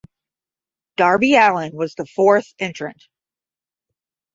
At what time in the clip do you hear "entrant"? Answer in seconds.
2.57-3.03